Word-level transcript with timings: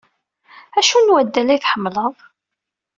Acu 0.79 0.97
n 0.99 1.11
waddal 1.13 1.47
ay 1.49 1.59
tḥemmleḍ? 1.59 2.15